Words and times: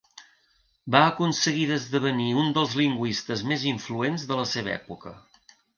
Va 0.95 1.01
aconseguir 1.09 1.67
d'esdevenir 1.73 2.27
un 2.45 2.49
dels 2.57 2.75
lingüistes 2.83 3.47
més 3.53 3.69
influents 3.77 4.29
de 4.33 4.43
la 4.45 4.51
seva 4.57 4.79
època. 4.83 5.17